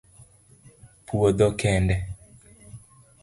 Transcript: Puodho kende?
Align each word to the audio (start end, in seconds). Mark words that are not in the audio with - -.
Puodho 1.05 1.47
kende? 1.61 1.97